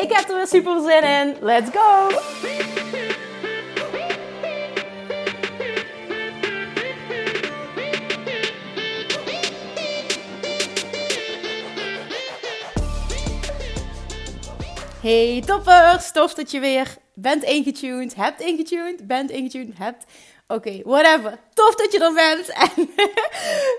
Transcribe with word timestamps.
Ik 0.00 0.12
heb 0.12 0.28
er 0.28 0.36
weer 0.36 0.46
super 0.46 0.80
zin 0.80 1.02
in. 1.02 1.36
Let's 1.40 1.70
go! 1.70 2.08
Hey 15.02 15.42
toppers, 15.46 16.12
tof 16.12 16.34
dat 16.34 16.50
je 16.50 16.60
weer 16.60 16.96
bent 17.14 17.42
ingetuned, 17.42 18.14
hebt 18.14 18.40
ingetuned, 18.40 19.06
bent 19.06 19.30
ingetuned, 19.30 19.78
hebt. 19.78 20.04
Oké, 20.50 20.80
whatever. 20.84 21.38
Tof 21.54 21.74
dat 21.74 21.92
je 21.92 22.04
er 22.04 22.12
bent. 22.12 22.48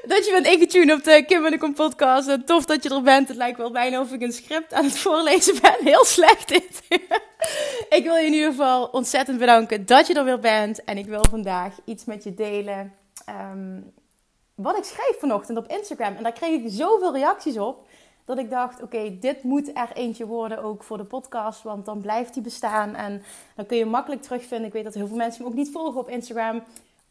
En 0.03 0.09
dat 0.09 0.25
je 0.25 0.31
bent 0.31 0.47
ingetuned 0.47 0.97
op 0.97 1.03
de 1.03 1.23
Kim 1.27 1.45
en 1.45 1.52
de 1.52 1.72
podcast. 1.73 2.27
En 2.27 2.45
tof 2.45 2.66
dat 2.66 2.83
je 2.83 2.89
er 2.89 3.02
bent. 3.02 3.27
Het 3.27 3.38
lijkt 3.38 3.58
wel 3.58 3.72
bijna 3.72 4.00
of 4.00 4.11
ik 4.11 4.22
een 4.22 4.31
script 4.31 4.73
aan 4.73 4.83
het 4.83 4.97
voorlezen 4.97 5.61
ben. 5.61 5.75
Heel 5.92 6.05
slecht 6.05 6.47
dit. 6.47 6.81
ik 7.97 8.03
wil 8.03 8.16
je 8.16 8.25
in 8.25 8.33
ieder 8.33 8.49
geval 8.49 8.86
ontzettend 8.86 9.38
bedanken 9.39 9.86
dat 9.86 10.08
je 10.08 10.14
er 10.14 10.23
weer 10.23 10.39
bent. 10.39 10.83
En 10.83 10.97
ik 10.97 11.05
wil 11.05 11.25
vandaag 11.30 11.73
iets 11.86 12.05
met 12.05 12.23
je 12.23 12.33
delen. 12.33 12.94
Ehm, 13.25 13.80
wat 14.55 14.77
ik 14.77 14.83
schreef 14.83 15.19
vanochtend 15.19 15.58
op 15.58 15.67
Instagram. 15.67 16.16
En 16.16 16.23
daar 16.23 16.33
kreeg 16.33 16.61
ik 16.61 16.66
zoveel 16.67 17.14
reacties 17.14 17.58
op 17.58 17.88
dat 18.25 18.38
ik 18.38 18.50
dacht: 18.50 18.81
oké, 18.81 19.17
dit 19.19 19.44
moet 19.44 19.77
er 19.77 19.91
eentje 19.94 20.25
worden 20.25 20.64
ook 20.64 20.83
voor 20.83 20.97
de 20.97 21.03
podcast, 21.03 21.64
want 21.64 21.86
dan 21.86 22.02
blijft 22.02 22.33
die 22.33 22.44
bestaan 22.44 22.95
en 22.95 23.23
dan 23.55 23.66
kun 23.66 23.77
je 23.77 23.86
makkelijk 23.86 24.22
terugvinden. 24.22 24.67
Ik 24.67 24.73
weet 24.73 24.83
dat 24.83 24.94
heel 24.94 25.08
veel 25.08 25.17
mensen 25.17 25.44
me 25.44 25.50
ook 25.50 25.55
niet 25.55 25.72
volgen 25.72 26.00
op 26.00 26.09
Instagram. 26.09 26.64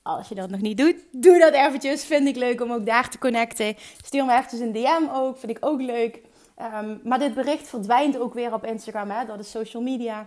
Als 0.02 0.28
je 0.28 0.34
dat 0.34 0.50
nog 0.50 0.60
niet 0.60 0.78
doet, 0.78 0.96
doe 1.12 1.38
dat 1.38 1.52
eventjes. 1.52 2.04
Vind 2.04 2.28
ik 2.28 2.36
leuk 2.36 2.60
om 2.60 2.72
ook 2.72 2.86
daar 2.86 3.10
te 3.10 3.18
connecten. 3.18 3.74
Stuur 4.04 4.24
me 4.24 4.32
eventjes 4.32 4.60
een 4.60 4.72
DM 4.72 5.08
ook, 5.12 5.38
vind 5.38 5.56
ik 5.56 5.66
ook 5.66 5.80
leuk. 5.80 6.20
Ehm, 6.54 6.96
maar 7.04 7.18
dit 7.18 7.34
bericht 7.34 7.68
verdwijnt 7.68 8.18
ook 8.18 8.34
weer 8.34 8.52
op 8.52 8.64
Instagram, 8.64 9.10
hè? 9.10 9.24
dat 9.24 9.38
is 9.38 9.50
social 9.50 9.82
media. 9.82 10.26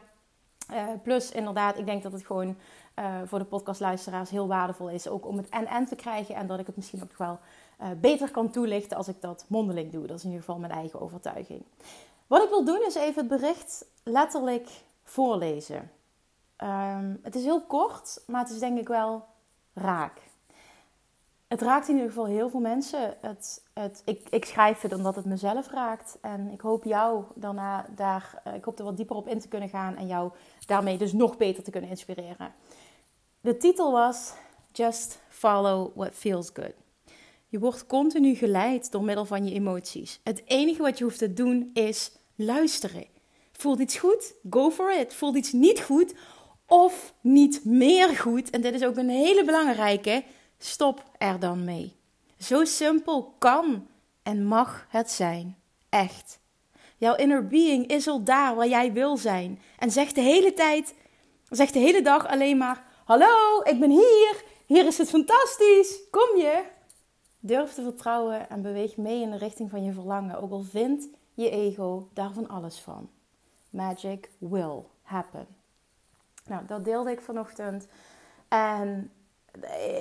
Uh, 0.71 0.87
plus 1.03 1.31
inderdaad, 1.31 1.77
ik 1.77 1.85
denk 1.85 2.03
dat 2.03 2.11
het 2.11 2.25
gewoon 2.25 2.57
uh, 2.99 3.05
voor 3.25 3.39
de 3.39 3.45
podcastluisteraars 3.45 4.29
heel 4.29 4.47
waardevol 4.47 4.89
is. 4.89 5.07
Ook 5.07 5.27
om 5.27 5.37
het 5.37 5.49
en-en 5.49 5.85
te 5.85 5.95
krijgen 5.95 6.35
en 6.35 6.47
dat 6.47 6.59
ik 6.59 6.65
het 6.65 6.75
misschien 6.75 7.03
ook 7.03 7.17
wel 7.17 7.39
beter 7.99 8.31
kan 8.31 8.49
toelichten 8.49 8.97
als 8.97 9.07
ik 9.07 9.21
dat 9.21 9.45
mondeling 9.47 9.91
doe. 9.91 10.07
Dat 10.07 10.17
is 10.17 10.23
in 10.23 10.29
ieder 10.29 10.45
geval 10.45 10.59
mijn 10.59 10.71
eigen 10.71 11.01
overtuiging. 11.01 11.63
Wat 12.27 12.43
ik 12.43 12.49
wil 12.49 12.65
doen 12.65 12.85
is 12.85 12.95
even 12.95 13.27
het 13.27 13.39
bericht 13.41 13.85
letterlijk 14.03 14.69
voorlezen. 15.03 15.91
Um, 16.57 17.19
het 17.23 17.35
is 17.35 17.43
heel 17.43 17.61
kort, 17.61 18.21
maar 18.27 18.41
het 18.41 18.51
is 18.51 18.59
denk 18.59 18.79
ik 18.79 18.87
wel 18.87 19.25
raak. 19.73 20.21
Het 21.47 21.61
raakt 21.61 21.87
in 21.87 21.93
ieder 21.93 22.09
geval 22.09 22.25
heel 22.25 22.49
veel 22.49 22.59
mensen. 22.59 23.17
Het, 23.21 23.63
het, 23.73 24.01
ik, 24.05 24.29
ik 24.29 24.45
schrijf 24.45 24.81
het 24.81 24.93
omdat 24.93 25.15
het 25.15 25.25
mezelf 25.25 25.69
raakt. 25.69 26.17
En 26.21 26.51
ik 26.51 26.61
hoop 26.61 26.83
jou 26.83 27.23
daarna 27.35 27.85
daar, 27.95 28.41
uh, 28.47 28.53
ik 28.53 28.63
hoop 28.63 28.79
er 28.79 28.85
wat 28.85 28.97
dieper 28.97 29.15
op 29.15 29.27
in 29.27 29.39
te 29.39 29.47
kunnen 29.47 29.69
gaan 29.69 29.95
en 29.95 30.07
jou 30.07 30.31
daarmee 30.65 30.97
dus 30.97 31.13
nog 31.13 31.37
beter 31.37 31.63
te 31.63 31.71
kunnen 31.71 31.89
inspireren. 31.89 32.53
De 33.41 33.57
titel 33.57 33.91
was 33.91 34.33
Just 34.71 35.19
Follow 35.27 35.91
What 35.95 36.13
Feels 36.13 36.49
Good. 36.53 36.82
Je 37.53 37.59
wordt 37.59 37.85
continu 37.85 38.35
geleid 38.35 38.91
door 38.91 39.03
middel 39.03 39.25
van 39.25 39.47
je 39.47 39.53
emoties. 39.53 40.19
Het 40.23 40.41
enige 40.45 40.81
wat 40.81 40.97
je 40.97 41.03
hoeft 41.03 41.17
te 41.17 41.33
doen 41.33 41.69
is 41.73 42.11
luisteren. 42.35 43.05
Voelt 43.51 43.79
iets 43.79 43.97
goed? 43.97 44.33
Go 44.49 44.71
for 44.71 44.99
it. 44.99 45.13
Voelt 45.13 45.35
iets 45.35 45.51
niet 45.51 45.81
goed 45.81 46.13
of 46.67 47.13
niet 47.21 47.65
meer 47.65 48.09
goed? 48.09 48.49
En 48.49 48.61
dit 48.61 48.73
is 48.73 48.83
ook 48.83 48.97
een 48.97 49.09
hele 49.09 49.43
belangrijke. 49.43 50.23
Stop 50.57 51.03
er 51.17 51.39
dan 51.39 51.63
mee. 51.63 51.95
Zo 52.37 52.65
simpel 52.65 53.35
kan 53.39 53.87
en 54.23 54.45
mag 54.45 54.85
het 54.89 55.11
zijn. 55.11 55.57
Echt. 55.89 56.39
Jouw 56.97 57.15
inner 57.15 57.47
being 57.47 57.87
is 57.87 58.07
al 58.07 58.23
daar 58.23 58.55
waar 58.55 58.67
jij 58.67 58.93
wil 58.93 59.17
zijn. 59.17 59.59
En 59.77 59.91
zegt 59.91 60.15
de 60.15 60.21
hele 60.21 60.53
tijd, 60.53 60.93
zegt 61.49 61.73
de 61.73 61.79
hele 61.79 62.01
dag 62.01 62.27
alleen 62.27 62.57
maar: 62.57 62.85
Hallo, 63.05 63.61
ik 63.63 63.79
ben 63.79 63.89
hier. 63.89 64.43
Hier 64.65 64.85
is 64.85 64.97
het 64.97 65.09
fantastisch. 65.09 65.99
Kom 66.11 66.37
je? 66.37 66.63
Durf 67.45 67.73
te 67.73 67.81
vertrouwen 67.83 68.49
en 68.49 68.61
beweeg 68.61 68.97
mee 68.97 69.21
in 69.21 69.31
de 69.31 69.37
richting 69.37 69.69
van 69.69 69.83
je 69.83 69.93
verlangen, 69.93 70.41
ook 70.41 70.51
al 70.51 70.61
vindt 70.61 71.07
je 71.33 71.49
ego 71.49 72.09
daarvan 72.13 72.47
alles 72.47 72.79
van. 72.79 73.09
Magic 73.69 74.29
will 74.37 74.83
happen. 75.01 75.47
Nou, 76.45 76.65
dat 76.65 76.85
deelde 76.85 77.11
ik 77.11 77.21
vanochtend. 77.21 77.87
En 78.47 79.11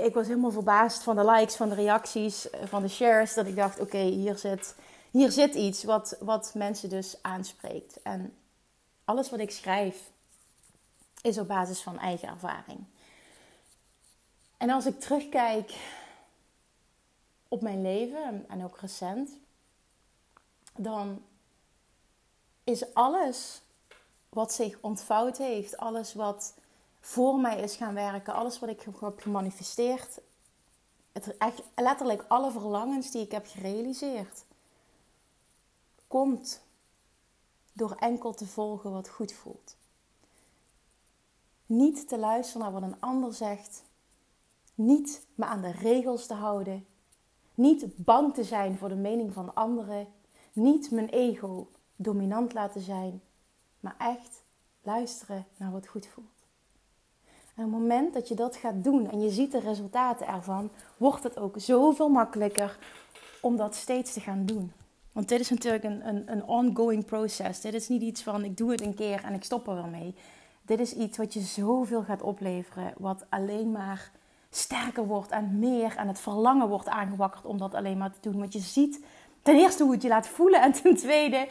ik 0.02 0.14
was 0.14 0.26
helemaal 0.26 0.50
verbaasd 0.50 1.02
van 1.02 1.16
de 1.16 1.24
likes, 1.24 1.56
van 1.56 1.68
de 1.68 1.74
reacties, 1.74 2.48
van 2.64 2.82
de 2.82 2.88
shares. 2.88 3.34
Dat 3.34 3.46
ik 3.46 3.56
dacht, 3.56 3.80
oké, 3.80 3.98
hier, 3.98 4.38
zit, 4.38 4.74
hier 5.10 5.30
zit 5.30 5.54
iets 5.54 5.84
wat, 5.84 6.16
wat 6.20 6.52
mensen 6.54 6.88
dus 6.88 7.16
aanspreekt. 7.22 8.02
En 8.02 8.34
alles 9.04 9.30
wat 9.30 9.40
ik 9.40 9.50
schrijf 9.50 10.10
is 11.22 11.38
op 11.38 11.48
basis 11.48 11.82
van 11.82 11.98
eigen 11.98 12.28
ervaring. 12.28 12.84
En 14.56 14.70
als 14.70 14.86
ik 14.86 15.00
terugkijk 15.00 15.74
op 17.52 17.60
mijn 17.60 17.82
leven 17.82 18.48
en 18.48 18.64
ook 18.64 18.78
recent, 18.78 19.38
dan 20.76 21.22
is 22.64 22.94
alles 22.94 23.62
wat 24.28 24.52
zich 24.52 24.78
ontvouwd 24.80 25.38
heeft, 25.38 25.76
alles 25.76 26.14
wat 26.14 26.54
voor 27.00 27.40
mij 27.40 27.60
is 27.60 27.76
gaan 27.76 27.94
werken, 27.94 28.34
alles 28.34 28.58
wat 28.58 28.68
ik 28.68 28.86
heb 29.00 29.20
gemanifesteerd, 29.20 30.20
het, 31.12 31.36
echt, 31.36 31.62
letterlijk 31.74 32.24
alle 32.28 32.50
verlangens 32.50 33.10
die 33.10 33.22
ik 33.22 33.32
heb 33.32 33.46
gerealiseerd, 33.46 34.44
komt 36.08 36.62
door 37.72 37.94
enkel 37.94 38.34
te 38.34 38.46
volgen 38.46 38.92
wat 38.92 39.08
goed 39.08 39.32
voelt. 39.32 39.76
Niet 41.66 42.08
te 42.08 42.18
luisteren 42.18 42.62
naar 42.62 42.80
wat 42.80 42.82
een 42.82 43.00
ander 43.00 43.34
zegt, 43.34 43.82
niet 44.74 45.26
me 45.34 45.44
aan 45.44 45.62
de 45.62 45.72
regels 45.72 46.26
te 46.26 46.34
houden, 46.34 46.86
niet 47.54 47.86
bang 47.96 48.34
te 48.34 48.44
zijn 48.44 48.76
voor 48.76 48.88
de 48.88 48.94
mening 48.94 49.32
van 49.32 49.54
anderen. 49.54 50.06
Niet 50.52 50.90
mijn 50.90 51.08
ego 51.08 51.68
dominant 51.96 52.52
laten 52.52 52.80
zijn. 52.80 53.20
Maar 53.80 53.94
echt 53.98 54.42
luisteren 54.82 55.46
naar 55.56 55.72
wat 55.72 55.86
goed 55.86 56.06
voelt. 56.06 56.26
En 57.54 57.64
op 57.64 57.70
het 57.72 57.80
moment 57.80 58.14
dat 58.14 58.28
je 58.28 58.34
dat 58.34 58.56
gaat 58.56 58.84
doen 58.84 59.10
en 59.10 59.20
je 59.20 59.30
ziet 59.30 59.52
de 59.52 59.60
resultaten 59.60 60.26
ervan, 60.26 60.70
wordt 60.96 61.22
het 61.22 61.38
ook 61.38 61.54
zoveel 61.58 62.08
makkelijker 62.08 62.78
om 63.40 63.56
dat 63.56 63.74
steeds 63.74 64.12
te 64.12 64.20
gaan 64.20 64.46
doen. 64.46 64.72
Want 65.12 65.28
dit 65.28 65.40
is 65.40 65.50
natuurlijk 65.50 65.84
een, 65.84 66.08
een, 66.08 66.32
een 66.32 66.44
ongoing 66.44 67.04
proces. 67.04 67.60
Dit 67.60 67.74
is 67.74 67.88
niet 67.88 68.02
iets 68.02 68.22
van 68.22 68.44
ik 68.44 68.56
doe 68.56 68.70
het 68.70 68.80
een 68.80 68.94
keer 68.94 69.24
en 69.24 69.34
ik 69.34 69.44
stop 69.44 69.68
er 69.68 69.74
wel 69.74 69.86
mee. 69.86 70.14
Dit 70.62 70.80
is 70.80 70.94
iets 70.94 71.18
wat 71.18 71.34
je 71.34 71.40
zoveel 71.40 72.02
gaat 72.02 72.22
opleveren, 72.22 72.92
wat 72.98 73.24
alleen 73.28 73.72
maar 73.72 74.12
sterker 74.54 75.06
wordt 75.06 75.30
en 75.30 75.58
meer 75.58 75.96
en 75.96 76.08
het 76.08 76.20
verlangen 76.20 76.68
wordt 76.68 76.88
aangewakkerd 76.88 77.44
om 77.44 77.58
dat 77.58 77.74
alleen 77.74 77.98
maar 77.98 78.12
te 78.12 78.30
doen. 78.30 78.38
Want 78.38 78.52
je 78.52 78.58
ziet 78.58 79.04
ten 79.42 79.54
eerste 79.54 79.82
hoe 79.82 79.92
het 79.92 80.02
je 80.02 80.08
laat 80.08 80.28
voelen 80.28 80.62
en 80.62 80.72
ten 80.72 80.96
tweede 80.96 81.48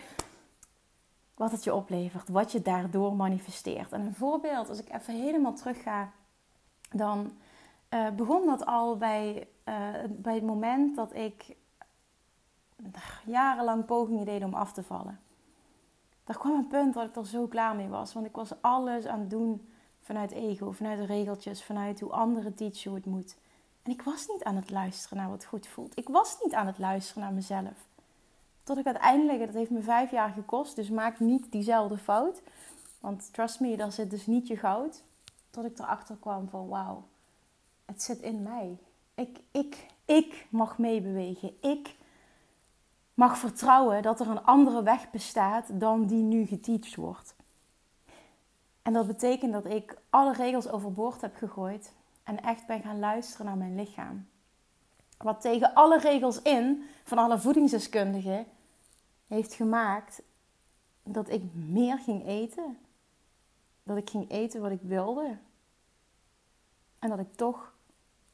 wat 1.35 1.51
het 1.51 1.63
je 1.63 1.73
oplevert, 1.73 2.29
wat 2.29 2.51
je 2.51 2.61
daardoor 2.61 3.15
manifesteert. 3.15 3.91
En 3.91 4.01
een 4.01 4.15
voorbeeld, 4.15 4.69
als 4.69 4.79
ik 4.79 4.93
even 4.93 5.13
helemaal 5.13 5.53
terug 5.53 5.81
ga, 5.81 6.11
dan 6.91 7.31
uh, 7.89 8.09
begon 8.09 8.45
dat 8.45 8.65
al 8.65 8.97
bij, 8.97 9.47
uh, 9.65 9.75
bij 10.09 10.33
het 10.33 10.43
moment 10.43 10.95
dat 10.95 11.15
ik 11.15 11.55
jarenlang 13.25 13.85
pogingen 13.85 14.25
deed 14.25 14.43
om 14.43 14.53
af 14.53 14.73
te 14.73 14.83
vallen. 14.83 15.19
Er 16.25 16.37
kwam 16.37 16.53
een 16.53 16.67
punt 16.67 16.93
dat 16.93 17.07
ik 17.07 17.15
er 17.15 17.25
zo 17.25 17.47
klaar 17.47 17.75
mee 17.75 17.87
was, 17.87 18.13
want 18.13 18.25
ik 18.25 18.35
was 18.35 18.61
alles 18.61 19.05
aan 19.05 19.19
het 19.19 19.29
doen 19.29 19.70
vanuit 20.01 20.31
ego, 20.31 20.71
vanuit 20.71 21.05
regeltjes, 21.05 21.63
vanuit 21.63 21.99
hoe 21.99 22.11
anderen 22.11 22.55
teachen 22.55 22.89
hoe 22.89 22.99
het 22.99 23.07
moet. 23.07 23.35
En 23.83 23.91
ik 23.91 24.01
was 24.01 24.27
niet 24.27 24.43
aan 24.43 24.55
het 24.55 24.69
luisteren 24.69 25.17
naar 25.17 25.29
wat 25.29 25.45
goed 25.45 25.67
voelt. 25.67 25.97
Ik 25.97 26.09
was 26.09 26.37
niet 26.43 26.53
aan 26.53 26.67
het 26.67 26.77
luisteren 26.77 27.23
naar 27.23 27.33
mezelf. 27.33 27.87
Tot 28.63 28.77
ik 28.77 28.85
uiteindelijk, 28.85 29.39
dat 29.45 29.53
heeft 29.53 29.69
me 29.69 29.81
vijf 29.81 30.11
jaar 30.11 30.29
gekost, 30.29 30.75
dus 30.75 30.89
maak 30.89 31.19
niet 31.19 31.51
diezelfde 31.51 31.97
fout. 31.97 32.41
Want 32.99 33.33
trust 33.33 33.59
me, 33.59 33.77
daar 33.77 33.91
zit 33.91 34.09
dus 34.09 34.25
niet 34.25 34.47
je 34.47 34.57
goud. 34.57 35.03
Tot 35.49 35.65
ik 35.65 35.79
erachter 35.79 36.15
kwam 36.19 36.49
van 36.49 36.67
wauw, 36.67 37.03
het 37.85 38.01
zit 38.01 38.19
in 38.19 38.41
mij. 38.43 38.77
Ik, 39.15 39.39
ik, 39.51 39.85
ik 40.05 40.47
mag 40.49 40.77
meebewegen. 40.77 41.57
Ik 41.61 41.95
mag 43.13 43.37
vertrouwen 43.37 44.01
dat 44.01 44.19
er 44.19 44.27
een 44.27 44.43
andere 44.43 44.83
weg 44.83 45.09
bestaat 45.09 45.79
dan 45.79 46.05
die 46.05 46.23
nu 46.23 46.45
geteacht 46.45 46.95
wordt. 46.95 47.35
En 48.81 48.93
dat 48.93 49.07
betekent 49.07 49.53
dat 49.53 49.65
ik 49.65 49.97
alle 50.09 50.33
regels 50.33 50.67
overboord 50.67 51.21
heb 51.21 51.35
gegooid 51.35 51.93
en 52.23 52.43
echt 52.43 52.67
ben 52.67 52.81
gaan 52.81 52.99
luisteren 52.99 53.45
naar 53.45 53.57
mijn 53.57 53.75
lichaam. 53.75 54.27
Wat 55.17 55.41
tegen 55.41 55.73
alle 55.73 55.99
regels 55.99 56.41
in 56.41 56.83
van 57.03 57.17
alle 57.17 57.39
voedingsdeskundigen 57.39 58.45
heeft 59.27 59.53
gemaakt 59.53 60.21
dat 61.03 61.29
ik 61.29 61.53
meer 61.53 61.99
ging 61.99 62.27
eten. 62.27 62.77
Dat 63.83 63.97
ik 63.97 64.09
ging 64.09 64.29
eten 64.29 64.61
wat 64.61 64.71
ik 64.71 64.81
wilde. 64.81 65.37
En 66.99 67.09
dat 67.09 67.19
ik 67.19 67.35
toch 67.35 67.73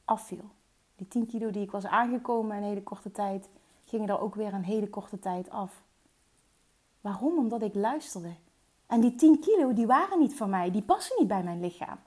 afviel. 0.06 0.50
Die 0.96 1.08
10 1.08 1.28
kilo 1.28 1.52
die 1.52 1.62
ik 1.62 1.72
was 1.72 1.86
aangekomen 1.86 2.58
in 2.58 2.64
een 2.64 2.68
hele 2.68 2.84
korte 2.84 3.12
tijd, 3.12 3.50
gingen 3.86 4.10
er 4.10 4.20
ook 4.20 4.36
weer 4.36 4.54
een 4.54 4.64
hele 4.64 4.90
korte 4.90 5.20
tijd 5.20 5.50
af. 5.50 5.84
Waarom? 7.02 7.38
Omdat 7.38 7.62
ik 7.62 7.76
luisterde. 7.76 8.36
En 8.88 9.02
die 9.02 9.16
10 9.16 9.40
kilo, 9.40 9.74
die 9.74 9.88
waren 9.88 10.20
niet 10.20 10.36
van 10.36 10.50
mij. 10.50 10.72
Die 10.72 10.82
passen 10.82 11.16
niet 11.20 11.28
bij 11.28 11.44
mijn 11.44 11.60
lichaam. 11.60 11.98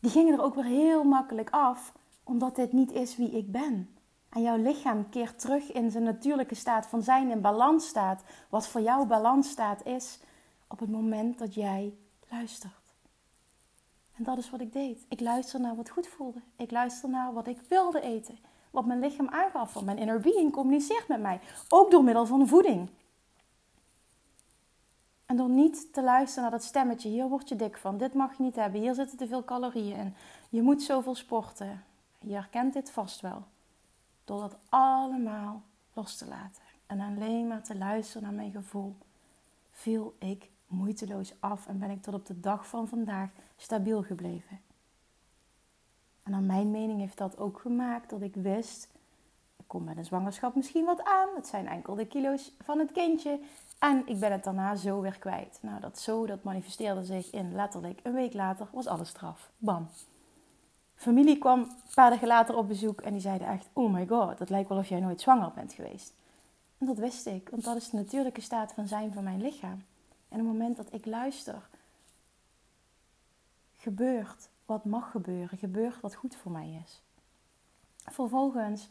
Die 0.00 0.10
gingen 0.10 0.32
er 0.32 0.44
ook 0.44 0.54
weer 0.54 0.64
heel 0.64 1.04
makkelijk 1.04 1.50
af, 1.50 1.92
omdat 2.24 2.56
dit 2.56 2.72
niet 2.72 2.92
is 2.92 3.16
wie 3.16 3.30
ik 3.30 3.52
ben. 3.52 3.96
En 4.28 4.42
jouw 4.42 4.56
lichaam 4.56 5.08
keert 5.08 5.38
terug 5.38 5.72
in 5.72 5.90
zijn 5.90 6.04
natuurlijke 6.04 6.54
staat 6.54 6.86
van 6.86 7.02
zijn 7.02 7.30
in 7.30 7.40
balans 7.40 7.86
staat. 7.86 8.22
Wat 8.48 8.68
voor 8.68 8.80
jou 8.80 9.06
balans 9.06 9.50
staat 9.50 9.86
is 9.86 10.20
op 10.66 10.78
het 10.78 10.90
moment 10.90 11.38
dat 11.38 11.54
jij 11.54 11.94
luistert. 12.30 12.72
En 14.14 14.24
dat 14.24 14.38
is 14.38 14.50
wat 14.50 14.60
ik 14.60 14.72
deed. 14.72 15.06
Ik 15.08 15.20
luisterde 15.20 15.66
naar 15.66 15.76
wat 15.76 15.90
goed 15.90 16.06
voelde. 16.06 16.40
Ik 16.56 16.70
luisterde 16.70 17.16
naar 17.16 17.32
wat 17.32 17.46
ik 17.46 17.58
wilde 17.68 18.00
eten. 18.00 18.38
Wat 18.70 18.86
mijn 18.86 19.00
lichaam 19.00 19.28
aangaf. 19.28 19.72
Want 19.72 19.86
mijn 19.86 19.98
inner 19.98 20.20
being 20.20 20.52
communiceert 20.52 21.08
met 21.08 21.20
mij. 21.20 21.40
Ook 21.68 21.90
door 21.90 22.04
middel 22.04 22.26
van 22.26 22.48
voeding. 22.48 22.88
En 25.32 25.38
door 25.38 25.48
niet 25.48 25.92
te 25.92 26.02
luisteren 26.02 26.42
naar 26.42 26.58
dat 26.58 26.68
stemmetje. 26.68 27.08
Hier 27.08 27.28
word 27.28 27.48
je 27.48 27.56
dik 27.56 27.76
van. 27.76 27.98
Dit 27.98 28.14
mag 28.14 28.36
je 28.36 28.42
niet 28.42 28.56
hebben. 28.56 28.80
Hier 28.80 28.94
zitten 28.94 29.18
te 29.18 29.26
veel 29.26 29.44
calorieën 29.44 29.96
in. 29.96 30.14
Je 30.48 30.62
moet 30.62 30.82
zoveel 30.82 31.14
sporten. 31.14 31.84
Je 32.18 32.32
herkent 32.32 32.72
dit 32.72 32.90
vast 32.90 33.20
wel. 33.20 33.42
Door 34.24 34.40
dat 34.40 34.56
allemaal 34.68 35.62
los 35.92 36.16
te 36.16 36.26
laten. 36.26 36.62
En 36.86 37.00
alleen 37.00 37.46
maar 37.46 37.62
te 37.62 37.76
luisteren 37.76 38.22
naar 38.22 38.32
mijn 38.32 38.50
gevoel. 38.50 38.96
Viel 39.70 40.14
ik 40.18 40.50
moeiteloos 40.66 41.34
af 41.40 41.66
en 41.66 41.78
ben 41.78 41.90
ik 41.90 42.02
tot 42.02 42.14
op 42.14 42.26
de 42.26 42.40
dag 42.40 42.66
van 42.66 42.88
vandaag 42.88 43.30
stabiel 43.56 44.02
gebleven. 44.02 44.60
En 46.22 46.30
naar 46.30 46.42
mijn 46.42 46.70
mening 46.70 47.00
heeft 47.00 47.18
dat 47.18 47.38
ook 47.38 47.60
gemaakt 47.60 48.10
dat 48.10 48.22
ik 48.22 48.34
wist, 48.34 48.88
ik 49.56 49.64
kom 49.66 49.84
met 49.84 49.96
een 49.96 50.04
zwangerschap 50.04 50.54
misschien 50.54 50.84
wat 50.84 51.04
aan. 51.04 51.28
Het 51.34 51.46
zijn 51.46 51.68
enkel 51.68 51.94
de 51.94 52.06
kilo's 52.06 52.52
van 52.60 52.78
het 52.78 52.92
kindje. 52.92 53.40
En 53.82 54.02
ik 54.06 54.20
ben 54.20 54.32
het 54.32 54.44
daarna 54.44 54.74
zo 54.74 55.00
weer 55.00 55.18
kwijt. 55.18 55.58
Nou, 55.62 55.80
dat 55.80 55.98
zo, 55.98 56.26
dat 56.26 56.42
manifesteerde 56.42 57.04
zich 57.04 57.30
in 57.30 57.54
letterlijk 57.54 58.00
een 58.02 58.14
week 58.14 58.32
later, 58.32 58.68
was 58.72 58.86
alles 58.86 59.08
straf. 59.08 59.50
Bam. 59.58 59.88
Familie 60.94 61.38
kwam 61.38 61.60
een 61.60 61.94
paar 61.94 62.10
dagen 62.10 62.26
later 62.26 62.56
op 62.56 62.68
bezoek 62.68 63.00
en 63.00 63.12
die 63.12 63.20
zeiden 63.20 63.46
echt, 63.46 63.68
oh 63.72 63.92
my 63.92 64.06
god, 64.06 64.38
dat 64.38 64.50
lijkt 64.50 64.68
wel 64.68 64.78
of 64.78 64.88
jij 64.88 65.00
nooit 65.00 65.20
zwanger 65.20 65.52
bent 65.54 65.72
geweest. 65.72 66.14
En 66.78 66.86
dat 66.86 66.98
wist 66.98 67.26
ik, 67.26 67.48
want 67.48 67.64
dat 67.64 67.76
is 67.76 67.90
de 67.90 67.96
natuurlijke 67.96 68.40
staat 68.40 68.72
van 68.72 68.88
zijn 68.88 69.12
van 69.12 69.24
mijn 69.24 69.42
lichaam. 69.42 69.84
En 70.28 70.40
op 70.40 70.46
het 70.46 70.56
moment 70.56 70.76
dat 70.76 70.92
ik 70.92 71.06
luister, 71.06 71.68
gebeurt 73.76 74.48
wat 74.66 74.84
mag 74.84 75.10
gebeuren, 75.10 75.58
gebeurt 75.58 76.00
wat 76.00 76.14
goed 76.14 76.36
voor 76.36 76.52
mij 76.52 76.82
is. 76.84 77.02
Vervolgens, 77.96 78.88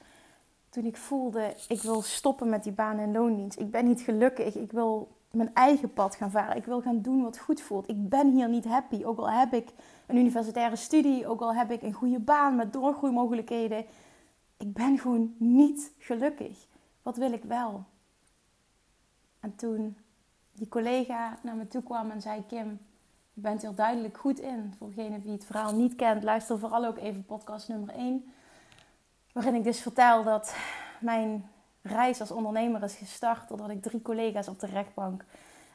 toen 0.71 0.85
ik 0.85 0.97
voelde, 0.97 1.55
ik 1.67 1.81
wil 1.81 2.01
stoppen 2.01 2.49
met 2.49 2.63
die 2.63 2.71
baan 2.71 2.97
en 2.97 3.11
loondienst. 3.11 3.59
Ik 3.59 3.71
ben 3.71 3.85
niet 3.85 4.01
gelukkig, 4.01 4.55
ik 4.55 4.71
wil 4.71 5.09
mijn 5.31 5.53
eigen 5.53 5.93
pad 5.93 6.15
gaan 6.15 6.31
varen. 6.31 6.55
Ik 6.55 6.65
wil 6.65 6.81
gaan 6.81 7.01
doen 7.01 7.21
wat 7.21 7.37
goed 7.37 7.61
voelt. 7.61 7.89
Ik 7.89 8.09
ben 8.09 8.31
hier 8.31 8.49
niet 8.49 8.65
happy, 8.65 9.03
ook 9.03 9.17
al 9.17 9.31
heb 9.31 9.53
ik 9.53 9.69
een 10.05 10.17
universitaire 10.17 10.75
studie, 10.75 11.27
ook 11.27 11.41
al 11.41 11.53
heb 11.53 11.71
ik 11.71 11.81
een 11.81 11.93
goede 11.93 12.19
baan 12.19 12.55
met 12.55 12.73
doorgroeimogelijkheden. 12.73 13.85
Ik 14.57 14.73
ben 14.73 14.99
gewoon 14.99 15.35
niet 15.37 15.91
gelukkig. 15.97 16.67
Wat 17.01 17.17
wil 17.17 17.31
ik 17.31 17.43
wel? 17.43 17.83
En 19.39 19.55
toen 19.55 19.97
die 20.53 20.67
collega 20.67 21.39
naar 21.43 21.55
me 21.55 21.67
toe 21.67 21.83
kwam 21.83 22.11
en 22.11 22.21
zei: 22.21 22.43
Kim, 22.47 22.79
je 23.33 23.41
bent 23.41 23.61
hier 23.61 23.75
duidelijk 23.75 24.17
goed 24.17 24.39
in. 24.39 24.73
Voor 24.77 24.87
degene 24.87 25.21
die 25.21 25.31
het 25.31 25.45
verhaal 25.45 25.75
niet 25.75 25.95
kent, 25.95 26.23
luister 26.23 26.59
vooral 26.59 26.85
ook 26.85 26.97
even 26.97 27.25
podcast 27.25 27.67
nummer 27.67 27.95
1. 27.95 28.31
Waarin 29.33 29.55
ik 29.55 29.63
dus 29.63 29.81
vertel 29.81 30.23
dat 30.23 30.55
mijn 30.99 31.49
reis 31.81 32.19
als 32.19 32.31
ondernemer 32.31 32.83
is 32.83 32.95
gestart 32.95 33.47
doordat 33.47 33.69
ik 33.69 33.81
drie 33.81 34.01
collega's 34.01 34.47
op 34.47 34.59
de 34.59 34.67
rechtbank 34.67 35.25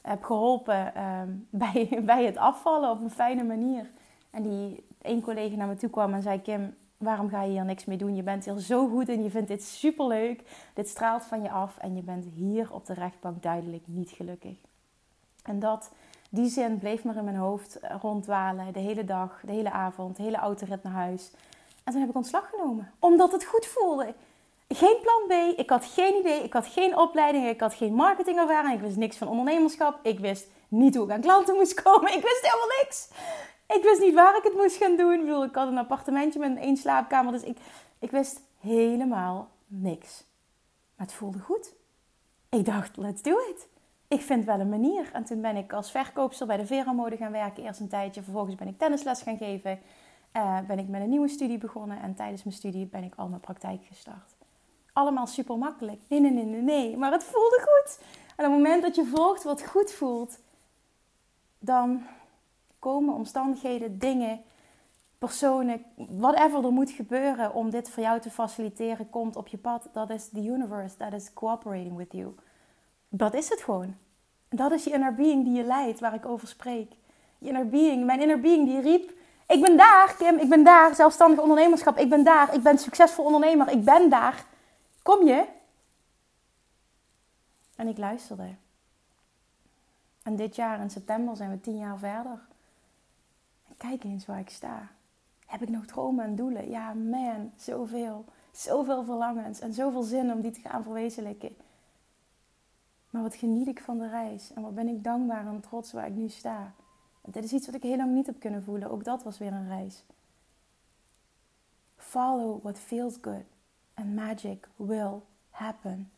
heb 0.02 0.24
geholpen 0.24 0.94
ehm, 0.94 1.28
bij, 1.64 2.00
bij 2.04 2.24
het 2.24 2.36
afvallen 2.36 2.90
op 2.90 3.00
een 3.00 3.10
fijne 3.10 3.44
manier. 3.44 3.90
En 4.30 4.42
die 4.42 4.86
één 5.02 5.22
collega 5.22 5.56
naar 5.56 5.68
me 5.68 5.76
toe 5.76 5.90
kwam 5.90 6.14
en 6.14 6.22
zei: 6.22 6.42
Kim, 6.42 6.74
waarom 6.96 7.28
ga 7.28 7.42
je 7.42 7.50
hier 7.50 7.64
niks 7.64 7.84
mee 7.84 7.96
doen? 7.96 8.16
Je 8.16 8.22
bent 8.22 8.44
hier 8.44 8.58
zo 8.58 8.88
goed 8.88 9.08
en 9.08 9.22
je 9.22 9.30
vindt 9.30 9.48
dit 9.48 9.64
superleuk. 9.64 10.68
Dit 10.74 10.88
straalt 10.88 11.24
van 11.24 11.42
je 11.42 11.50
af 11.50 11.78
en 11.78 11.96
je 11.96 12.02
bent 12.02 12.24
hier 12.24 12.72
op 12.72 12.86
de 12.86 12.94
rechtbank 12.94 13.42
duidelijk 13.42 13.82
niet 13.86 14.10
gelukkig. 14.10 14.56
En 15.42 15.58
dat, 15.58 15.90
die 16.30 16.48
zin 16.48 16.78
bleef 16.78 17.04
maar 17.04 17.16
in 17.16 17.24
mijn 17.24 17.36
hoofd 17.36 17.78
eh, 17.78 17.96
ronddwalen 18.00 18.72
de 18.72 18.78
hele 18.78 19.04
dag, 19.04 19.40
de 19.44 19.52
hele 19.52 19.70
avond, 19.70 20.16
de 20.16 20.22
hele 20.22 20.36
autorit 20.36 20.82
naar 20.82 20.92
huis. 20.92 21.32
En 21.86 21.92
toen 21.92 22.00
heb 22.00 22.10
ik 22.10 22.16
ontslag 22.16 22.50
genomen, 22.50 22.92
omdat 22.98 23.32
het 23.32 23.44
goed 23.44 23.66
voelde. 23.66 24.14
Geen 24.68 24.96
plan 25.02 25.22
B, 25.28 25.58
ik 25.58 25.70
had 25.70 25.84
geen 25.84 26.14
idee, 26.14 26.42
ik 26.42 26.52
had 26.52 26.66
geen 26.66 26.98
opleiding, 26.98 27.48
ik 27.48 27.60
had 27.60 27.74
geen 27.74 27.94
marketingervaring, 27.94 28.74
ik 28.74 28.80
wist 28.80 28.96
niks 28.96 29.16
van 29.16 29.28
ondernemerschap, 29.28 29.98
ik 30.02 30.18
wist 30.18 30.48
niet 30.68 30.96
hoe 30.96 31.04
ik 31.04 31.12
aan 31.12 31.20
klanten 31.20 31.54
moest 31.54 31.82
komen, 31.82 32.12
ik 32.12 32.22
wist 32.22 32.40
helemaal 32.40 32.76
niks. 32.82 33.08
Ik 33.66 33.82
wist 33.82 34.00
niet 34.00 34.14
waar 34.14 34.36
ik 34.36 34.42
het 34.42 34.54
moest 34.54 34.76
gaan 34.76 34.96
doen. 34.96 35.44
Ik, 35.44 35.54
had 35.54 35.68
een 35.68 35.78
appartementje 35.78 36.38
met 36.38 36.58
één 36.58 36.76
slaapkamer, 36.76 37.32
dus 37.32 37.42
ik, 37.42 37.58
ik 37.98 38.10
wist 38.10 38.40
helemaal 38.60 39.48
niks. 39.66 40.24
Maar 40.96 41.06
het 41.06 41.14
voelde 41.14 41.38
goed. 41.38 41.74
Ik 42.48 42.64
dacht, 42.64 42.96
let's 42.96 43.22
do 43.22 43.38
it 43.38 43.68
ik 44.08 44.20
vind 44.20 44.44
wel 44.44 44.60
een 44.60 44.68
manier. 44.68 45.10
En 45.12 45.24
toen 45.24 45.40
ben 45.40 45.56
ik 45.56 45.72
als 45.72 45.90
verkoopster 45.90 46.46
bij 46.46 46.56
de 46.56 46.66
Vera 46.66 46.92
Mode 46.92 47.16
gaan 47.16 47.32
werken. 47.32 47.64
Eerst 47.64 47.80
een 47.80 47.88
tijdje. 47.88 48.22
Vervolgens 48.22 48.54
ben 48.54 48.68
ik 48.68 48.78
tennisles 48.78 49.22
gaan 49.22 49.36
geven. 49.36 49.78
Uh, 50.36 50.58
ben 50.66 50.78
ik 50.78 50.88
met 50.88 51.00
een 51.00 51.08
nieuwe 51.08 51.28
studie 51.28 51.58
begonnen. 51.58 52.02
En 52.02 52.14
tijdens 52.14 52.42
mijn 52.42 52.56
studie 52.56 52.86
ben 52.86 53.04
ik 53.04 53.14
al 53.16 53.28
mijn 53.28 53.40
praktijk 53.40 53.84
gestart. 53.84 54.34
Allemaal 54.92 55.26
super 55.26 55.58
makkelijk. 55.58 56.00
Nee, 56.08 56.20
nee, 56.20 56.30
nee, 56.30 56.44
nee, 56.44 56.62
nee. 56.62 56.96
Maar 56.96 57.12
het 57.12 57.24
voelde 57.24 57.60
goed. 57.60 57.98
En 58.36 58.44
op 58.44 58.52
het 58.52 58.62
moment 58.62 58.82
dat 58.82 58.94
je 58.94 59.04
volgt 59.04 59.42
wat 59.42 59.66
goed 59.66 59.92
voelt, 59.92 60.38
dan 61.58 62.02
komen 62.78 63.14
omstandigheden, 63.14 63.98
dingen, 63.98 64.40
personen, 65.18 65.84
whatever 65.96 66.64
er 66.64 66.72
moet 66.72 66.90
gebeuren 66.90 67.54
om 67.54 67.70
dit 67.70 67.90
voor 67.90 68.02
jou 68.02 68.20
te 68.20 68.30
faciliteren, 68.30 69.10
komt 69.10 69.36
op 69.36 69.48
je 69.48 69.58
pad. 69.58 69.88
Dat 69.92 70.10
is 70.10 70.28
the 70.28 70.44
universe. 70.44 70.96
Dat 70.98 71.12
is 71.12 71.32
cooperating 71.32 71.96
with 71.96 72.12
you 72.12 72.34
dat 73.08 73.34
is 73.34 73.48
het 73.48 73.62
gewoon. 73.62 73.96
Dat 74.48 74.72
is 74.72 74.84
je 74.84 74.90
inner 74.90 75.14
being 75.14 75.44
die 75.44 75.54
je 75.54 75.62
leidt, 75.62 76.00
waar 76.00 76.14
ik 76.14 76.26
over 76.26 76.48
spreek. 76.48 76.92
Je 77.38 77.48
inner 77.48 77.68
being, 77.68 78.04
mijn 78.04 78.20
inner 78.20 78.40
being 78.40 78.66
die 78.66 78.80
riep... 78.80 79.14
Ik 79.46 79.60
ben 79.60 79.76
daar, 79.76 80.14
Kim, 80.18 80.38
ik 80.38 80.48
ben 80.48 80.64
daar. 80.64 80.94
Zelfstandig 80.94 81.40
ondernemerschap, 81.40 81.98
ik 81.98 82.08
ben 82.08 82.24
daar. 82.24 82.54
Ik 82.54 82.62
ben 82.62 82.78
succesvol 82.78 83.24
ondernemer, 83.24 83.68
ik 83.68 83.84
ben 83.84 84.10
daar. 84.10 84.44
Kom 85.02 85.26
je? 85.26 85.46
En 87.76 87.88
ik 87.88 87.98
luisterde. 87.98 88.54
En 90.22 90.36
dit 90.36 90.56
jaar 90.56 90.80
in 90.80 90.90
september 90.90 91.36
zijn 91.36 91.50
we 91.50 91.60
tien 91.60 91.78
jaar 91.78 91.98
verder. 91.98 92.40
kijk 93.76 94.04
eens 94.04 94.26
waar 94.26 94.38
ik 94.38 94.50
sta. 94.50 94.88
Heb 95.46 95.62
ik 95.62 95.68
nog 95.68 95.86
dromen 95.86 96.24
en 96.24 96.36
doelen? 96.36 96.70
Ja, 96.70 96.92
man, 96.92 97.52
zoveel. 97.56 98.24
Zoveel 98.52 99.04
verlangens 99.04 99.60
en 99.60 99.74
zoveel 99.74 100.02
zin 100.02 100.32
om 100.32 100.40
die 100.40 100.50
te 100.50 100.60
gaan 100.60 100.82
verwezenlijken. 100.82 101.56
Maar 103.10 103.22
wat 103.22 103.34
geniet 103.34 103.66
ik 103.66 103.80
van 103.80 103.98
de 103.98 104.08
reis 104.08 104.52
en 104.52 104.62
wat 104.62 104.74
ben 104.74 104.88
ik 104.88 105.04
dankbaar 105.04 105.46
en 105.46 105.60
trots 105.60 105.92
waar 105.92 106.06
ik 106.06 106.14
nu 106.14 106.28
sta. 106.28 106.72
Dit 107.26 107.44
is 107.44 107.52
iets 107.52 107.66
wat 107.66 107.74
ik 107.74 107.82
heel 107.82 107.96
lang 107.96 108.12
niet 108.12 108.26
heb 108.26 108.40
kunnen 108.40 108.62
voelen. 108.62 108.90
Ook 108.90 109.04
dat 109.04 109.22
was 109.22 109.38
weer 109.38 109.52
een 109.52 109.68
reis. 109.68 110.04
Follow 111.96 112.62
what 112.62 112.78
feels 112.78 113.14
good 113.20 113.44
and 113.94 114.14
magic 114.14 114.68
will 114.76 115.20
happen. 115.50 116.10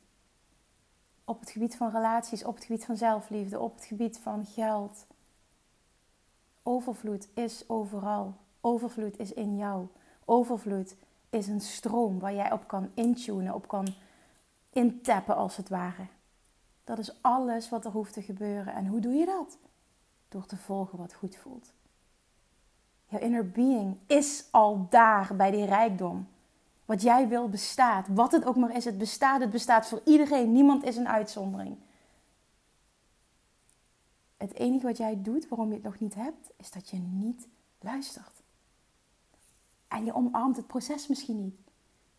Op 1.25 1.41
het 1.41 1.51
gebied 1.51 1.77
van 1.77 1.91
relaties, 1.91 2.45
op 2.45 2.55
het 2.55 2.65
gebied 2.65 2.85
van 2.85 2.97
zelfliefde, 2.97 3.59
op 3.59 3.75
het 3.75 3.85
gebied 3.85 4.19
van 4.19 4.47
geld. 4.47 5.07
Overvloed 6.63 7.29
is 7.35 7.69
overal. 7.69 8.35
Overvloed 8.61 9.19
is 9.19 9.33
in 9.33 9.57
jou. 9.57 9.87
Overvloed 10.25 10.97
is 11.31 11.47
een 11.47 11.61
stroom 11.61 12.19
waar 12.19 12.35
jij 12.35 12.53
op 12.53 12.69
kan 12.69 12.91
intunen, 12.95 13.55
op 13.55 13.69
kan 13.69 13.87
intappen 14.71 15.37
als 15.37 15.57
het 15.57 15.69
ware. 15.69 16.07
Dat 16.85 16.99
is 16.99 17.23
alles 17.23 17.69
wat 17.69 17.85
er 17.85 17.91
hoeft 17.91 18.13
te 18.13 18.23
gebeuren. 18.23 18.75
En 18.75 18.87
hoe 18.87 19.01
doe 19.01 19.13
je 19.13 19.27
dat? 19.27 19.59
Door 20.29 20.47
te 20.47 20.57
volgen 20.57 20.99
wat 20.99 21.15
goed 21.15 21.37
voelt. 21.37 21.73
Jouw 23.07 23.21
inner 23.21 23.51
being 23.51 23.97
is 24.07 24.45
al 24.51 24.87
daar 24.91 25.37
bij 25.37 25.51
die 25.51 25.65
rijkdom. 25.65 26.29
Wat 26.85 27.03
jij 27.03 27.29
wil 27.29 27.49
bestaat. 27.49 28.09
Wat 28.09 28.33
het 28.33 28.45
ook 28.45 28.57
maar 28.57 28.77
is, 28.77 28.85
het 28.85 28.99
bestaat. 28.99 29.41
Het 29.41 29.51
bestaat 29.51 29.87
voor 29.87 30.01
iedereen. 30.05 30.53
Niemand 30.53 30.85
is 30.85 30.97
een 30.97 31.09
uitzondering. 31.09 31.77
Het 34.37 34.55
enige 34.55 34.87
wat 34.87 34.97
jij 34.97 35.23
doet 35.23 35.49
waarom 35.49 35.69
je 35.69 35.75
het 35.75 35.83
nog 35.83 35.99
niet 35.99 36.15
hebt, 36.15 36.51
is 36.57 36.71
dat 36.71 36.89
je 36.89 36.97
niet 36.97 37.49
luistert. 37.81 38.43
En 39.89 40.05
je 40.05 40.15
omarmt 40.15 40.57
het 40.57 40.67
proces 40.67 41.07
misschien 41.07 41.43
niet. 41.45 41.57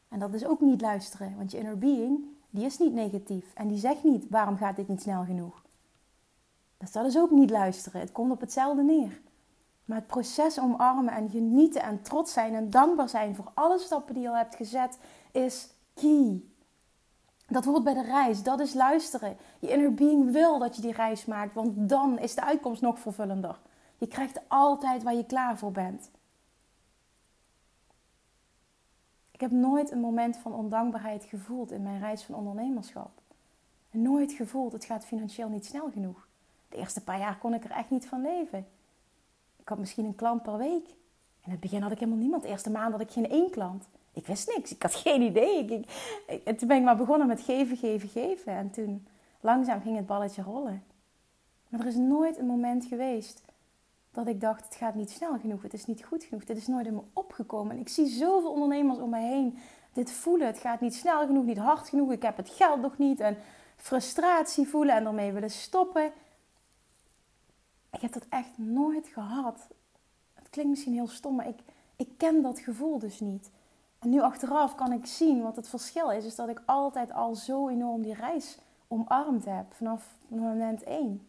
En 0.07 0.19
dat 0.19 0.33
is 0.33 0.45
ook 0.45 0.61
niet 0.61 0.81
luisteren, 0.81 1.37
want 1.37 1.51
je 1.51 1.57
inner 1.57 1.77
being, 1.77 2.23
die 2.49 2.65
is 2.65 2.77
niet 2.77 2.93
negatief. 2.93 3.53
En 3.53 3.67
die 3.67 3.77
zegt 3.77 4.03
niet, 4.03 4.29
waarom 4.29 4.57
gaat 4.57 4.75
dit 4.75 4.87
niet 4.87 5.01
snel 5.01 5.23
genoeg? 5.23 5.61
Dus 6.79 6.91
dat 6.91 7.05
is 7.05 7.17
ook 7.17 7.31
niet 7.31 7.49
luisteren. 7.49 8.01
Het 8.01 8.11
komt 8.11 8.31
op 8.31 8.39
hetzelfde 8.39 8.83
neer. 8.83 9.21
Maar 9.85 9.97
het 9.97 10.07
proces 10.07 10.59
omarmen 10.59 11.13
en 11.13 11.29
genieten 11.29 11.81
en 11.81 12.01
trots 12.01 12.33
zijn 12.33 12.55
en 12.55 12.69
dankbaar 12.69 13.09
zijn 13.09 13.35
voor 13.35 13.51
alle 13.53 13.79
stappen 13.79 14.13
die 14.13 14.23
je 14.23 14.29
al 14.29 14.35
hebt 14.35 14.55
gezet, 14.55 14.99
is 15.31 15.69
key. 15.93 16.43
Dat 17.47 17.65
hoort 17.65 17.83
bij 17.83 17.93
de 17.93 18.03
reis. 18.03 18.43
Dat 18.43 18.59
is 18.59 18.73
luisteren. 18.73 19.37
Je 19.59 19.69
inner 19.69 19.93
being 19.93 20.31
wil 20.31 20.59
dat 20.59 20.75
je 20.75 20.81
die 20.81 20.93
reis 20.93 21.25
maakt, 21.25 21.53
want 21.53 21.89
dan 21.89 22.19
is 22.19 22.35
de 22.35 22.43
uitkomst 22.43 22.81
nog 22.81 22.99
vervullender. 22.99 23.59
Je 23.97 24.07
krijgt 24.07 24.39
altijd 24.47 25.03
waar 25.03 25.15
je 25.15 25.25
klaar 25.25 25.57
voor 25.57 25.71
bent. 25.71 26.11
Ik 29.31 29.41
heb 29.41 29.51
nooit 29.51 29.91
een 29.91 29.99
moment 29.99 30.37
van 30.37 30.53
ondankbaarheid 30.53 31.23
gevoeld 31.23 31.71
in 31.71 31.83
mijn 31.83 31.99
reis 31.99 32.23
van 32.23 32.35
ondernemerschap. 32.35 33.21
Nooit 33.91 34.31
gevoeld, 34.31 34.71
het 34.71 34.85
gaat 34.85 35.05
financieel 35.05 35.49
niet 35.49 35.65
snel 35.65 35.89
genoeg. 35.91 36.28
De 36.69 36.77
eerste 36.77 37.03
paar 37.03 37.19
jaar 37.19 37.37
kon 37.37 37.53
ik 37.53 37.63
er 37.63 37.71
echt 37.71 37.89
niet 37.89 38.07
van 38.07 38.21
leven. 38.21 38.67
Ik 39.55 39.67
had 39.67 39.77
misschien 39.77 40.05
een 40.05 40.15
klant 40.15 40.43
per 40.43 40.57
week. 40.57 40.87
In 41.45 41.51
het 41.51 41.59
begin 41.59 41.81
had 41.81 41.91
ik 41.91 41.99
helemaal 41.99 42.19
niemand. 42.19 42.41
De 42.41 42.49
eerste 42.49 42.69
maand 42.69 42.91
had 42.91 43.01
ik 43.01 43.11
geen 43.11 43.29
één 43.29 43.51
klant. 43.51 43.87
Ik 44.13 44.27
wist 44.27 44.55
niks. 44.55 44.71
Ik 44.71 44.81
had 44.81 44.95
geen 45.05 45.21
idee. 45.21 45.65
Ik, 45.65 45.85
ik, 46.27 46.57
toen 46.57 46.67
ben 46.67 46.77
ik 46.77 46.83
maar 46.83 46.97
begonnen 46.97 47.27
met 47.27 47.41
geven, 47.41 47.77
geven, 47.77 48.09
geven. 48.09 48.53
En 48.53 48.71
toen 48.71 49.07
langzaam 49.39 49.81
ging 49.81 49.95
het 49.95 50.05
balletje 50.05 50.41
rollen. 50.41 50.83
Maar 51.67 51.79
er 51.79 51.87
is 51.87 51.95
nooit 51.95 52.37
een 52.37 52.45
moment 52.45 52.85
geweest 52.85 53.43
dat 54.11 54.27
ik 54.27 54.41
dacht: 54.41 54.65
het 54.65 54.75
gaat 54.75 54.95
niet 54.95 55.11
snel 55.11 55.39
genoeg, 55.39 55.61
het 55.61 55.73
is 55.73 55.85
niet 55.85 56.03
goed 56.03 56.23
genoeg. 56.23 56.43
Dit 56.43 56.57
is 56.57 56.67
nooit 56.67 56.85
in 56.85 56.93
me 56.93 57.01
opgekomen. 57.13 57.75
En 57.75 57.81
ik 57.81 57.89
zie 57.89 58.07
zoveel 58.07 58.51
ondernemers 58.51 58.99
om 58.99 59.09
me 59.09 59.19
heen 59.19 59.57
dit 59.93 60.11
voelen: 60.11 60.47
het 60.47 60.59
gaat 60.59 60.81
niet 60.81 60.95
snel 60.95 61.25
genoeg, 61.25 61.45
niet 61.45 61.57
hard 61.57 61.89
genoeg, 61.89 62.11
ik 62.11 62.21
heb 62.21 62.37
het 62.37 62.49
geld 62.49 62.81
nog 62.81 62.97
niet. 62.97 63.19
En 63.19 63.37
frustratie 63.75 64.67
voelen 64.67 64.95
en 64.95 65.05
ermee 65.05 65.31
willen 65.31 65.51
stoppen. 65.51 66.11
Ik 67.91 68.01
heb 68.01 68.13
dat 68.13 68.25
echt 68.29 68.57
nooit 68.57 69.07
gehad. 69.07 69.67
Het 70.33 70.49
klinkt 70.49 70.69
misschien 70.69 70.93
heel 70.93 71.07
stom, 71.07 71.35
maar 71.35 71.47
ik, 71.47 71.59
ik 71.95 72.09
ken 72.17 72.41
dat 72.41 72.59
gevoel 72.59 72.99
dus 72.99 73.19
niet. 73.19 73.49
En 73.99 74.09
nu 74.09 74.21
achteraf 74.21 74.75
kan 74.75 74.91
ik 74.91 75.05
zien 75.05 75.41
wat 75.41 75.55
het 75.55 75.69
verschil 75.69 76.11
is. 76.11 76.25
Is 76.25 76.35
dat 76.35 76.49
ik 76.49 76.61
altijd 76.65 77.13
al 77.13 77.35
zo 77.35 77.69
enorm 77.69 78.01
die 78.01 78.13
reis 78.13 78.57
omarmd 78.87 79.45
heb. 79.45 79.73
Vanaf 79.73 80.13
moment 80.27 80.83
één. 80.83 81.27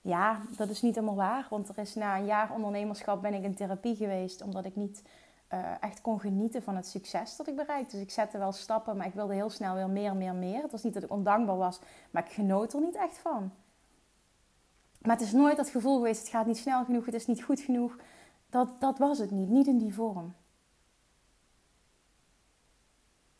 Ja, 0.00 0.40
dat 0.56 0.68
is 0.68 0.82
niet 0.82 0.94
helemaal 0.94 1.16
waar. 1.16 1.46
Want 1.50 1.68
er 1.68 1.78
is 1.78 1.94
na 1.94 2.16
een 2.16 2.24
jaar 2.24 2.52
ondernemerschap 2.52 3.22
ben 3.22 3.34
ik 3.34 3.42
in 3.42 3.54
therapie 3.54 3.96
geweest. 3.96 4.42
Omdat 4.42 4.64
ik 4.64 4.76
niet 4.76 5.02
uh, 5.52 5.82
echt 5.82 6.00
kon 6.00 6.20
genieten 6.20 6.62
van 6.62 6.76
het 6.76 6.86
succes 6.86 7.36
dat 7.36 7.46
ik 7.46 7.56
bereikte. 7.56 7.96
Dus 7.96 8.04
ik 8.04 8.10
zette 8.10 8.38
wel 8.38 8.52
stappen, 8.52 8.96
maar 8.96 9.06
ik 9.06 9.14
wilde 9.14 9.34
heel 9.34 9.50
snel 9.50 9.74
weer 9.74 9.88
meer, 9.88 10.16
meer, 10.16 10.34
meer. 10.34 10.62
Het 10.62 10.70
was 10.70 10.82
niet 10.82 10.94
dat 10.94 11.02
ik 11.02 11.10
ondankbaar 11.10 11.56
was, 11.56 11.80
maar 12.10 12.24
ik 12.24 12.32
genoot 12.32 12.72
er 12.72 12.80
niet 12.80 12.96
echt 12.96 13.18
van. 13.18 13.52
Maar 14.98 15.16
het 15.16 15.26
is 15.26 15.32
nooit 15.32 15.56
dat 15.56 15.68
gevoel 15.68 15.96
geweest, 15.96 16.20
het 16.20 16.30
gaat 16.30 16.46
niet 16.46 16.58
snel 16.58 16.84
genoeg, 16.84 17.04
het 17.04 17.14
is 17.14 17.26
niet 17.26 17.42
goed 17.42 17.60
genoeg. 17.60 17.96
Dat, 18.50 18.80
dat 18.80 18.98
was 18.98 19.18
het 19.18 19.30
niet, 19.30 19.48
niet 19.48 19.66
in 19.66 19.78
die 19.78 19.94
vorm. 19.94 20.34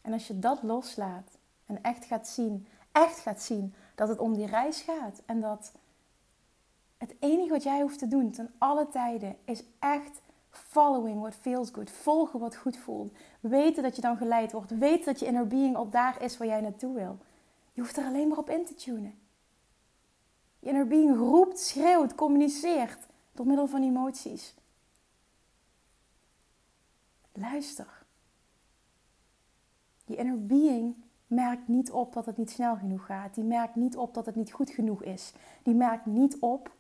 En 0.00 0.12
als 0.12 0.26
je 0.26 0.38
dat 0.38 0.62
loslaat 0.62 1.38
en 1.66 1.82
echt 1.82 2.04
gaat 2.04 2.28
zien, 2.28 2.66
echt 2.92 3.18
gaat 3.18 3.42
zien 3.42 3.74
dat 3.94 4.08
het 4.08 4.18
om 4.18 4.34
die 4.34 4.46
reis 4.46 4.80
gaat 4.80 5.22
en 5.26 5.40
dat 5.40 5.72
het 6.96 7.14
enige 7.18 7.50
wat 7.50 7.62
jij 7.62 7.80
hoeft 7.80 7.98
te 7.98 8.08
doen 8.08 8.30
ten 8.30 8.50
alle 8.58 8.88
tijden 8.88 9.36
is 9.44 9.62
echt 9.78 10.20
following 10.50 11.20
what 11.20 11.34
feels 11.34 11.70
good, 11.72 11.90
volgen 11.90 12.40
wat 12.40 12.56
goed 12.56 12.76
voelt, 12.76 13.12
weten 13.40 13.82
dat 13.82 13.96
je 13.96 14.02
dan 14.02 14.16
geleid 14.16 14.52
wordt, 14.52 14.78
weten 14.78 15.04
dat 15.04 15.20
je 15.20 15.26
inner 15.26 15.46
being 15.46 15.76
al 15.76 15.88
daar 15.90 16.22
is 16.22 16.36
waar 16.36 16.48
jij 16.48 16.60
naartoe 16.60 16.94
wil. 16.94 17.18
Je 17.72 17.80
hoeft 17.80 17.96
er 17.96 18.04
alleen 18.04 18.28
maar 18.28 18.38
op 18.38 18.50
in 18.50 18.64
te 18.64 18.74
tunen. 18.74 19.18
Je 20.68 20.74
inner 20.74 20.88
being 20.88 21.16
roept, 21.16 21.60
schreeuwt, 21.60 22.14
communiceert 22.14 23.06
door 23.32 23.46
middel 23.46 23.66
van 23.66 23.82
emoties. 23.82 24.54
Luister. 27.32 28.06
Je 30.04 30.16
inner 30.16 30.46
being 30.46 30.96
merkt 31.26 31.68
niet 31.68 31.90
op 31.90 32.12
dat 32.12 32.26
het 32.26 32.36
niet 32.36 32.50
snel 32.50 32.76
genoeg 32.76 33.06
gaat. 33.06 33.34
Die 33.34 33.44
merkt 33.44 33.74
niet 33.74 33.96
op 33.96 34.14
dat 34.14 34.26
het 34.26 34.34
niet 34.34 34.52
goed 34.52 34.70
genoeg 34.70 35.02
is. 35.02 35.32
Die 35.62 35.74
merkt 35.74 36.06
niet 36.06 36.38
op 36.38 36.74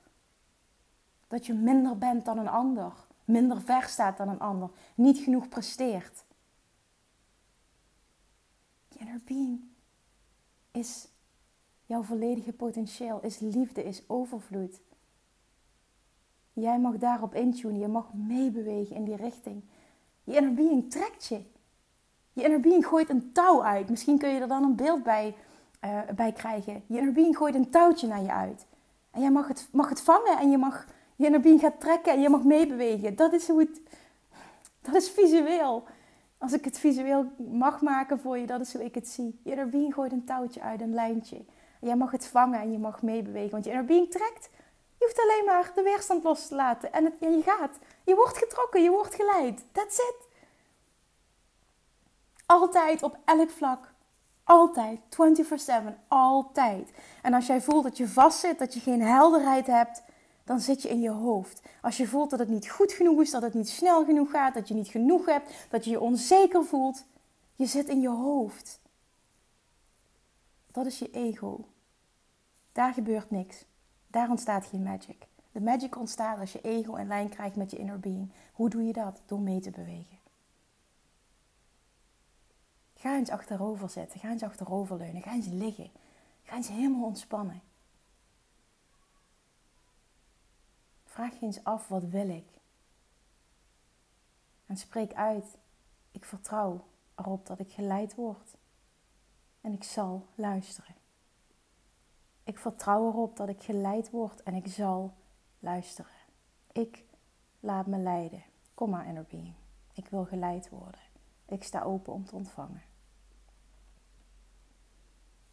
dat 1.28 1.46
je 1.46 1.54
minder 1.54 1.98
bent 1.98 2.24
dan 2.24 2.38
een 2.38 2.48
ander. 2.48 2.92
Minder 3.24 3.60
ver 3.60 3.82
staat 3.82 4.16
dan 4.16 4.28
een 4.28 4.40
ander. 4.40 4.70
Niet 4.94 5.18
genoeg 5.18 5.48
presteert. 5.48 6.24
Je 8.88 8.98
inner 8.98 9.20
being 9.24 9.60
is 10.70 11.08
jouw 11.88 12.02
volledige 12.02 12.52
potentieel. 12.52 13.20
Is 13.22 13.38
liefde, 13.38 13.84
is 13.84 14.02
overvloed. 14.06 14.80
Jij 16.52 16.78
mag 16.78 16.98
daarop 16.98 17.34
intunen. 17.34 17.78
Je 17.78 17.88
mag 17.88 18.12
meebewegen 18.14 18.96
in 18.96 19.04
die 19.04 19.16
richting. 19.16 19.62
Je 20.24 20.36
inner 20.36 20.54
being 20.54 20.90
trekt 20.90 21.26
je. 21.26 21.40
Je 22.32 22.42
inner 22.42 22.60
being 22.60 22.86
gooit 22.86 23.08
een 23.08 23.32
touw 23.32 23.64
uit. 23.64 23.90
Misschien 23.90 24.18
kun 24.18 24.28
je 24.28 24.40
er 24.40 24.48
dan 24.48 24.62
een 24.62 24.76
beeld 24.76 25.02
bij, 25.02 25.34
uh, 25.84 26.00
bij 26.16 26.32
krijgen. 26.32 26.82
Je 26.86 26.98
inner 26.98 27.12
being 27.12 27.36
gooit 27.36 27.54
een 27.54 27.70
touwtje 27.70 28.06
naar 28.06 28.22
je 28.22 28.32
uit. 28.32 28.66
En 29.10 29.20
jij 29.20 29.30
mag 29.30 29.48
het, 29.48 29.68
mag 29.72 29.88
het 29.88 30.00
vangen 30.00 30.38
en 30.38 30.50
je 30.50 30.58
mag 30.58 30.86
je 31.16 31.24
inner 31.24 31.40
being 31.40 31.60
gaat 31.60 31.80
trekken 31.80 32.12
en 32.12 32.20
je 32.20 32.28
mag 32.28 32.44
meebewegen. 32.44 33.16
Dat 33.16 33.32
is 33.32 33.48
hoe 33.48 33.60
het, 33.60 33.80
dat 34.80 34.94
is 34.94 35.10
visueel. 35.10 35.84
Als 36.38 36.52
ik 36.52 36.64
het 36.64 36.78
visueel 36.78 37.26
mag 37.36 37.82
maken 37.82 38.18
voor 38.18 38.38
je, 38.38 38.46
dat 38.46 38.60
is 38.60 38.72
hoe 38.72 38.84
ik 38.84 38.94
het 38.94 39.08
zie. 39.08 39.40
Je 39.44 39.50
inner 39.50 39.68
being 39.68 39.94
gooit 39.94 40.12
een 40.12 40.24
touwtje 40.24 40.60
uit, 40.60 40.80
een 40.80 40.94
lijntje. 40.94 41.44
Jij 41.80 41.96
mag 41.96 42.10
het 42.10 42.26
vangen 42.26 42.60
en 42.60 42.72
je 42.72 42.78
mag 42.78 43.02
meebewegen. 43.02 43.50
Want 43.50 43.64
je 43.64 43.70
inner 43.70 43.84
being 43.84 44.10
trekt. 44.10 44.50
Je 44.98 45.04
hoeft 45.04 45.20
alleen 45.20 45.44
maar 45.44 45.72
de 45.74 45.82
weerstand 45.82 46.24
los 46.24 46.48
te 46.48 46.54
laten. 46.54 46.92
En, 46.92 47.04
het, 47.04 47.14
je 47.20 47.42
gaat. 47.44 47.78
Je 48.04 48.14
wordt 48.14 48.38
getrokken, 48.38 48.82
je 48.82 48.90
wordt 48.90 49.14
geleid. 49.14 49.64
That's 49.72 49.98
it. 49.98 50.16
Altijd 52.46 53.02
op 53.02 53.18
elk 53.24 53.50
vlak. 53.50 53.92
Altijd. 54.44 54.98
24-7. 55.00 55.72
Altijd. 56.08 56.90
En 57.22 57.34
als 57.34 57.46
jij 57.46 57.60
voelt 57.60 57.82
dat 57.82 57.96
je 57.96 58.08
vastzit, 58.08 58.58
dat 58.58 58.74
je 58.74 58.80
geen 58.80 59.02
helderheid 59.02 59.66
hebt, 59.66 60.02
dan 60.44 60.60
zit 60.60 60.82
je 60.82 60.88
in 60.88 61.00
je 61.00 61.10
hoofd. 61.10 61.62
Als 61.82 61.96
je 61.96 62.06
voelt 62.06 62.30
dat 62.30 62.38
het 62.38 62.48
niet 62.48 62.70
goed 62.70 62.92
genoeg 62.92 63.20
is, 63.20 63.30
dat 63.30 63.42
het 63.42 63.54
niet 63.54 63.68
snel 63.68 64.04
genoeg 64.04 64.30
gaat, 64.30 64.54
dat 64.54 64.68
je 64.68 64.74
niet 64.74 64.88
genoeg 64.88 65.26
hebt, 65.26 65.66
dat 65.70 65.84
je 65.84 65.90
je 65.90 66.00
onzeker 66.00 66.64
voelt, 66.64 67.04
je 67.54 67.66
zit 67.66 67.88
in 67.88 68.00
je 68.00 68.08
hoofd. 68.08 68.80
Dat 70.78 70.86
is 70.86 70.98
je 70.98 71.10
ego. 71.10 71.68
Daar 72.72 72.92
gebeurt 72.92 73.30
niks. 73.30 73.64
Daar 74.06 74.30
ontstaat 74.30 74.66
geen 74.66 74.82
magic. 74.82 75.26
De 75.52 75.60
magic 75.60 75.96
ontstaat 75.96 76.38
als 76.38 76.52
je 76.52 76.60
ego 76.60 76.94
in 76.94 77.06
lijn 77.06 77.28
krijgt 77.28 77.56
met 77.56 77.70
je 77.70 77.76
inner 77.76 78.00
being. 78.00 78.32
Hoe 78.52 78.70
doe 78.70 78.82
je 78.82 78.92
dat? 78.92 79.22
Door 79.26 79.40
mee 79.40 79.60
te 79.60 79.70
bewegen. 79.70 80.18
Ga 82.94 83.16
eens 83.16 83.30
achterover 83.30 83.90
zitten. 83.90 84.20
Ga 84.20 84.30
eens 84.30 84.42
achterover 84.42 84.96
leunen. 84.96 85.22
Ga 85.22 85.32
eens 85.32 85.46
liggen. 85.46 85.90
Ga 86.42 86.56
eens 86.56 86.68
helemaal 86.68 87.04
ontspannen. 87.04 87.62
Vraag 91.04 91.32
je 91.32 91.46
eens 91.46 91.64
af, 91.64 91.88
wat 91.88 92.04
wil 92.04 92.28
ik? 92.28 92.48
En 94.66 94.76
spreek 94.76 95.12
uit, 95.12 95.58
ik 96.10 96.24
vertrouw 96.24 96.84
erop 97.14 97.46
dat 97.46 97.58
ik 97.58 97.72
geleid 97.72 98.14
word. 98.14 98.57
En 99.68 99.74
ik 99.74 99.84
zal 99.84 100.26
luisteren. 100.34 100.94
Ik 102.44 102.58
vertrouw 102.58 103.08
erop 103.08 103.36
dat 103.36 103.48
ik 103.48 103.62
geleid 103.62 104.10
word 104.10 104.42
en 104.42 104.54
ik 104.54 104.66
zal 104.66 105.14
luisteren. 105.58 106.12
Ik 106.72 107.04
laat 107.60 107.86
me 107.86 107.98
leiden. 107.98 108.42
Kom 108.74 108.90
maar, 108.90 109.06
inner 109.06 109.26
being. 109.28 109.54
Ik 109.94 110.08
wil 110.08 110.24
geleid 110.24 110.68
worden. 110.68 111.00
Ik 111.48 111.64
sta 111.64 111.82
open 111.82 112.12
om 112.12 112.24
te 112.24 112.34
ontvangen. 112.34 112.82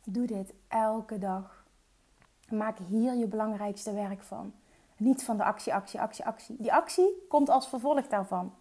Doe 0.03 0.27
dit 0.27 0.53
elke 0.67 1.17
dag. 1.17 1.65
Maak 2.49 2.77
hier 2.77 3.13
je 3.13 3.27
belangrijkste 3.27 3.93
werk 3.93 4.23
van. 4.23 4.53
Niet 4.97 5.23
van 5.23 5.37
de 5.37 5.43
actie, 5.43 5.73
actie, 5.73 6.01
actie, 6.01 6.25
actie. 6.25 6.55
Die 6.59 6.73
actie 6.73 7.25
komt 7.29 7.49
als 7.49 7.67
vervolg 7.67 8.07
daarvan. 8.07 8.53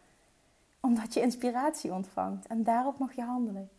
Omdat 0.80 1.14
je 1.14 1.20
inspiratie 1.20 1.92
ontvangt 1.92 2.46
en 2.46 2.62
daarop 2.62 2.98
mag 2.98 3.14
je 3.14 3.22
handelen. 3.22 3.70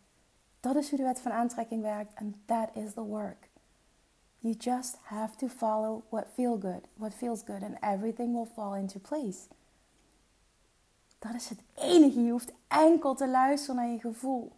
Dat 0.66 0.76
is 0.76 0.88
hoe 0.88 0.98
de 0.98 1.04
wet 1.04 1.20
van 1.20 1.32
aantrekking 1.32 1.82
werkt 1.82 2.14
en 2.14 2.42
that 2.44 2.68
is 2.72 2.92
the 2.92 3.04
work. 3.04 3.48
You 4.38 4.54
just 4.58 4.98
have 5.02 5.36
to 5.36 5.48
follow 5.48 6.02
what 6.08 6.26
feels 6.34 6.60
good, 6.60 6.80
what 6.94 7.14
feels 7.14 7.42
good 7.44 7.62
and 7.62 7.76
everything 7.80 8.34
will 8.34 8.48
fall 8.54 8.76
into 8.76 8.98
place. 8.98 9.38
Dat 11.18 11.34
is 11.34 11.48
het 11.48 11.58
enige. 11.74 12.22
Je 12.22 12.30
hoeft 12.30 12.52
enkel 12.68 13.14
te 13.14 13.28
luisteren 13.28 13.76
naar 13.76 13.88
je 13.88 14.00
gevoel. 14.00 14.52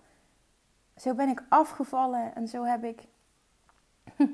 Zo 0.96 1.14
ben 1.14 1.28
ik 1.28 1.42
afgevallen 1.48 2.34
en 2.34 2.48
zo 2.48 2.64
heb 2.64 2.84
ik 2.84 3.06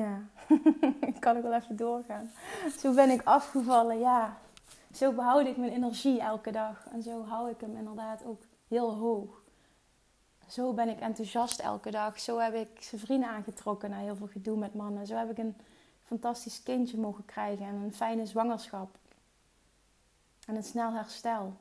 Ja, 0.00 0.22
ik 1.10 1.20
kan 1.20 1.36
ook 1.36 1.42
wel 1.42 1.54
even 1.54 1.76
doorgaan. 1.76 2.30
Zo 2.78 2.94
ben 2.94 3.10
ik 3.10 3.22
afgevallen, 3.24 3.98
ja. 3.98 4.38
Zo 4.92 5.12
behoud 5.12 5.46
ik 5.46 5.56
mijn 5.56 5.72
energie 5.72 6.20
elke 6.20 6.50
dag. 6.50 6.86
En 6.92 7.02
zo 7.02 7.24
hou 7.24 7.50
ik 7.50 7.60
hem 7.60 7.76
inderdaad 7.76 8.24
ook 8.24 8.42
heel 8.68 8.94
hoog. 8.94 9.42
Zo 10.48 10.72
ben 10.72 10.88
ik 10.88 11.00
enthousiast 11.00 11.60
elke 11.60 11.90
dag. 11.90 12.20
Zo 12.20 12.38
heb 12.38 12.54
ik 12.54 12.82
zijn 12.82 13.00
vrienden 13.00 13.28
aangetrokken 13.28 13.90
na 13.90 13.98
heel 13.98 14.16
veel 14.16 14.26
gedoe 14.26 14.56
met 14.56 14.74
mannen. 14.74 15.06
Zo 15.06 15.16
heb 15.16 15.30
ik 15.30 15.38
een 15.38 15.56
fantastisch 16.02 16.62
kindje 16.62 16.98
mogen 16.98 17.24
krijgen 17.24 17.66
en 17.66 17.74
een 17.74 17.94
fijne 17.94 18.26
zwangerschap. 18.26 18.98
En 20.46 20.56
een 20.56 20.64
snel 20.64 20.92
herstel. 20.92 21.56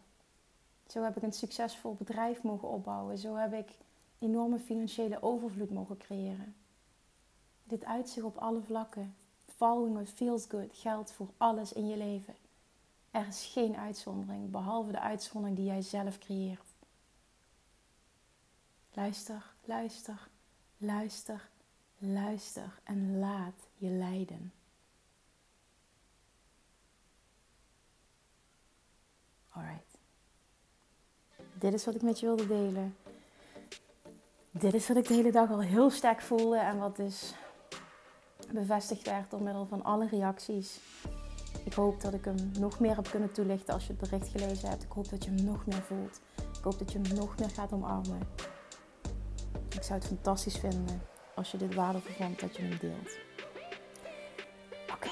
Zo 0.87 1.03
heb 1.03 1.17
ik 1.17 1.23
een 1.23 1.33
succesvol 1.33 1.95
bedrijf 1.95 2.43
mogen 2.43 2.69
opbouwen. 2.69 3.17
Zo 3.17 3.35
heb 3.35 3.53
ik 3.53 3.69
enorme 4.19 4.59
financiële 4.59 5.21
overvloed 5.21 5.71
mogen 5.71 5.97
creëren. 5.97 6.55
Dit 7.63 7.85
uitzicht 7.85 8.25
op 8.25 8.37
alle 8.37 8.61
vlakken. 8.61 9.15
Following 9.55 9.93
what 9.93 10.09
feels 10.09 10.45
good 10.45 10.69
geldt 10.71 11.11
voor 11.11 11.29
alles 11.37 11.73
in 11.73 11.87
je 11.87 11.97
leven. 11.97 12.35
Er 13.11 13.27
is 13.27 13.45
geen 13.45 13.75
uitzondering, 13.75 14.51
behalve 14.51 14.91
de 14.91 14.99
uitzondering 14.99 15.57
die 15.57 15.65
jij 15.65 15.81
zelf 15.81 16.17
creëert. 16.17 16.72
Luister, 18.95 19.43
luister, 19.65 20.29
luister, 20.77 21.49
luister 21.97 22.79
en 22.83 23.19
laat 23.19 23.67
je 23.75 23.89
leiden. 23.89 24.53
Alright. 29.49 29.97
Dit 31.59 31.73
is 31.73 31.85
wat 31.85 31.95
ik 31.95 32.01
met 32.01 32.19
je 32.19 32.25
wilde 32.25 32.47
delen. 32.47 32.95
Dit 34.51 34.73
is 34.73 34.87
wat 34.87 34.97
ik 34.97 35.07
de 35.07 35.13
hele 35.13 35.31
dag 35.31 35.49
al 35.49 35.61
heel 35.61 35.89
sterk 35.89 36.21
voelde 36.21 36.57
en 36.57 36.77
wat 36.77 36.95
dus 36.95 37.33
bevestigd 38.51 39.05
werd 39.05 39.31
door 39.31 39.41
middel 39.41 39.65
van 39.65 39.83
alle 39.83 40.07
reacties. 40.07 40.79
Ik 41.65 41.73
hoop 41.73 42.01
dat 42.01 42.13
ik 42.13 42.25
hem 42.25 42.51
nog 42.59 42.79
meer 42.79 42.95
heb 42.95 43.09
kunnen 43.09 43.31
toelichten 43.31 43.73
als 43.73 43.87
je 43.87 43.93
het 43.97 44.09
bericht 44.09 44.27
gelezen 44.27 44.69
hebt. 44.69 44.83
Ik 44.83 44.91
hoop 44.91 45.09
dat 45.09 45.23
je 45.23 45.31
hem 45.31 45.45
nog 45.45 45.65
meer 45.65 45.83
voelt. 45.83 46.21
Ik 46.57 46.63
hoop 46.63 46.79
dat 46.79 46.91
je 46.91 46.99
hem 46.99 47.15
nog 47.15 47.37
meer 47.37 47.49
gaat 47.49 47.71
omarmen. 47.71 48.27
Ik 49.73 49.83
zou 49.83 49.99
het 49.99 50.07
fantastisch 50.07 50.57
vinden 50.57 51.01
als 51.35 51.51
je 51.51 51.57
dit 51.57 51.73
waardevol 51.73 52.13
vond 52.15 52.39
dat 52.39 52.55
je 52.55 52.61
hem 52.61 52.77
deelt. 52.79 53.17
Oké, 54.91 55.09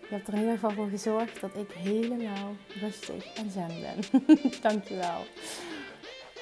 je 0.00 0.14
hebt 0.14 0.28
er 0.28 0.34
in 0.34 0.40
ieder 0.40 0.54
geval 0.54 0.70
voor 0.70 0.88
gezorgd 0.88 1.40
dat 1.40 1.56
ik 1.56 1.72
helemaal 1.72 2.56
rustig 2.80 3.34
en 3.34 3.50
zen 3.50 3.68
ben. 3.80 4.24
Dankjewel. 4.62 5.24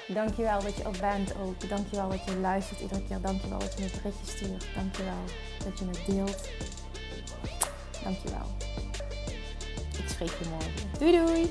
Dankjewel 0.08 0.62
dat 0.62 0.76
je 0.76 0.82
er 0.82 0.98
bent 1.00 1.34
ook. 1.36 1.68
Dankjewel 1.68 2.08
dat 2.08 2.24
je 2.24 2.36
luistert 2.36 2.80
iedere 2.80 3.06
keer. 3.06 3.20
Dankjewel 3.20 3.58
dat 3.58 3.78
je 3.78 3.84
me 3.84 3.90
berichtjes 3.90 4.30
stuurt. 4.30 4.66
Dankjewel 4.74 5.24
dat 5.64 5.78
je 5.78 5.84
het 5.84 6.06
deelt. 6.06 6.48
Dankjewel. 8.02 8.46
Ik 9.98 10.08
spreek 10.08 10.28
je 10.28 10.48
morgen. 10.48 10.98
Doei 10.98 11.12
doei! 11.12 11.50